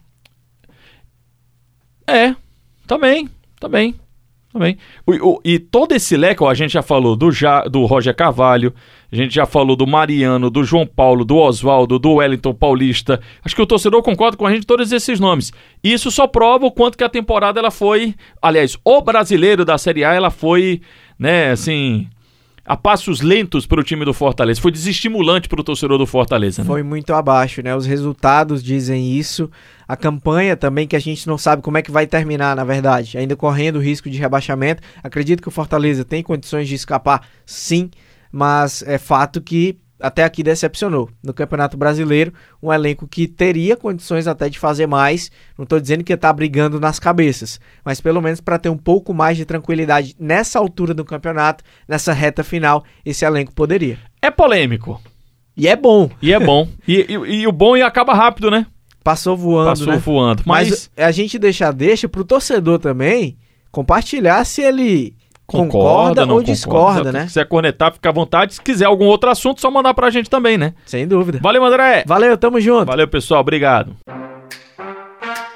É, 2.07 2.35
também, 2.85 3.29
também, 3.59 3.95
também. 4.51 4.77
O, 5.07 5.41
e 5.43 5.57
todo 5.57 5.93
esse 5.93 6.15
leque, 6.15 6.43
ó, 6.43 6.49
a 6.49 6.53
gente 6.53 6.73
já 6.73 6.83
falou 6.83 7.15
do, 7.15 7.31
ja, 7.31 7.63
do 7.63 7.85
Roger 7.85 8.15
Carvalho, 8.15 8.73
a 9.11 9.15
gente 9.15 9.33
já 9.33 9.45
falou 9.45 9.75
do 9.75 9.87
Mariano, 9.87 10.49
do 10.49 10.63
João 10.63 10.85
Paulo, 10.85 11.25
do 11.25 11.37
Oswaldo, 11.37 11.97
do 11.97 12.15
Wellington 12.15 12.53
Paulista. 12.53 13.19
Acho 13.43 13.55
que 13.55 13.61
o 13.61 13.65
torcedor 13.65 14.03
concorda 14.03 14.37
com 14.37 14.45
a 14.45 14.53
gente 14.53 14.67
todos 14.67 14.91
esses 14.91 15.19
nomes. 15.19 15.51
Isso 15.83 16.11
só 16.11 16.27
prova 16.27 16.65
o 16.65 16.71
quanto 16.71 16.97
que 16.97 17.03
a 17.03 17.09
temporada 17.09 17.59
ela 17.59 17.71
foi, 17.71 18.13
aliás, 18.41 18.77
o 18.83 19.01
brasileiro 19.01 19.65
da 19.65 19.77
Série 19.77 20.03
A 20.03 20.13
ela 20.13 20.29
foi, 20.29 20.81
né, 21.17 21.51
assim, 21.51 22.07
a 22.65 22.75
passos 22.75 23.21
lentos 23.21 23.67
para 23.67 23.79
o 23.79 23.83
time 23.83 24.03
do 24.03 24.13
Fortaleza. 24.13 24.59
Foi 24.59 24.71
desestimulante 24.71 25.47
para 25.47 25.61
o 25.61 25.63
torcedor 25.63 25.99
do 25.99 26.07
Fortaleza. 26.07 26.63
Né? 26.63 26.67
Foi 26.67 26.81
muito 26.81 27.13
abaixo, 27.13 27.61
né? 27.61 27.75
Os 27.75 27.85
resultados 27.85 28.63
dizem 28.63 29.13
isso. 29.13 29.49
A 29.87 29.95
campanha 29.95 30.57
também, 30.57 30.87
que 30.87 30.95
a 30.95 30.99
gente 30.99 31.27
não 31.27 31.37
sabe 31.37 31.61
como 31.61 31.77
é 31.77 31.83
que 31.83 31.91
vai 31.91 32.07
terminar, 32.07 32.55
na 32.55 32.63
verdade. 32.63 33.17
Ainda 33.17 33.35
correndo 33.35 33.75
o 33.75 33.81
risco 33.81 34.09
de 34.09 34.17
rebaixamento. 34.17 34.81
Acredito 35.03 35.41
que 35.41 35.47
o 35.47 35.51
Fortaleza 35.51 36.03
tem 36.03 36.23
condições 36.23 36.67
de 36.67 36.73
escapar, 36.73 37.27
sim. 37.45 37.91
Mas 38.31 38.81
é 38.81 38.97
fato 38.97 39.39
que 39.41 39.77
até 39.99 40.23
aqui 40.23 40.43
decepcionou. 40.43 41.09
No 41.23 41.33
Campeonato 41.33 41.77
Brasileiro, 41.77 42.33
um 42.61 42.71
elenco 42.71 43.07
que 43.07 43.27
teria 43.27 43.75
condições 43.75 44.27
até 44.27 44.49
de 44.49 44.59
fazer 44.59 44.87
mais. 44.87 45.31
Não 45.57 45.63
estou 45.63 45.79
dizendo 45.79 46.03
que 46.03 46.13
está 46.13 46.31
brigando 46.31 46.79
nas 46.79 46.99
cabeças, 46.99 47.59
mas 47.83 48.01
pelo 48.01 48.21
menos 48.21 48.41
para 48.41 48.59
ter 48.59 48.69
um 48.69 48.77
pouco 48.77 49.13
mais 49.13 49.37
de 49.37 49.45
tranquilidade 49.45 50.15
nessa 50.19 50.59
altura 50.59 50.93
do 50.93 51.05
campeonato, 51.05 51.63
nessa 51.87 52.13
reta 52.13 52.43
final, 52.43 52.83
esse 53.05 53.25
elenco 53.25 53.53
poderia. 53.53 53.97
É 54.21 54.29
polêmico. 54.29 55.01
E 55.57 55.67
é 55.67 55.75
bom. 55.75 56.09
E 56.21 56.33
é 56.33 56.39
bom. 56.39 56.67
e, 56.87 57.05
e, 57.09 57.13
e 57.13 57.47
o 57.47 57.51
bom 57.51 57.77
e 57.77 57.81
acaba 57.81 58.13
rápido, 58.13 58.51
né? 58.51 58.65
Passou 59.03 59.37
voando. 59.37 59.69
Passou 59.69 59.87
né? 59.87 59.97
voando. 59.97 60.43
Mas... 60.45 60.69
mas 60.69 60.89
a 60.97 61.11
gente 61.11 61.37
deixa 61.37 61.71
deixa 61.71 62.09
pro 62.09 62.25
torcedor 62.25 62.79
também 62.79 63.37
compartilhar 63.71 64.43
se 64.45 64.61
ele 64.61 65.15
concorda, 65.45 66.21
concorda 66.21 66.33
ou 66.33 66.43
discorda, 66.43 67.11
né? 67.11 67.21
Se 67.21 67.27
quiser 67.27 67.45
cornetar, 67.45 67.93
fica 67.93 68.09
à 68.09 68.11
vontade. 68.11 68.55
Se 68.55 68.61
quiser 68.61 68.85
algum 68.85 69.05
outro 69.05 69.29
assunto, 69.29 69.61
só 69.61 69.69
mandar 69.69 69.93
pra 69.93 70.09
gente 70.09 70.29
também, 70.29 70.57
né? 70.57 70.73
Sem 70.85 71.07
dúvida. 71.07 71.39
Valeu, 71.41 71.63
André. 71.63 72.03
Valeu, 72.05 72.37
tamo 72.37 72.59
junto. 72.59 72.85
Valeu, 72.85 73.07
pessoal. 73.07 73.41
Obrigado. 73.41 73.95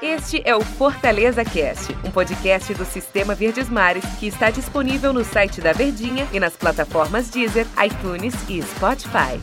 Este 0.02 0.42
é 0.46 0.56
o 0.56 0.62
Fortaleza 0.62 1.44
Cast, 1.44 1.96
um 2.06 2.12
podcast 2.12 2.74
do 2.74 2.86
Sistema 2.86 3.36
Verdes 3.36 3.70
Mares 3.70 4.06
que 4.20 4.28
está 4.28 4.50
disponível 4.50 5.12
no 5.12 5.24
site 5.26 5.60
da 5.62 5.74
Verdinha 5.74 6.26
e 6.32 6.40
nas 6.40 6.56
plataformas 6.56 7.30
Deezer, 7.30 7.68
iTunes 7.84 8.34
e 8.50 8.62
Spotify. 8.62 9.40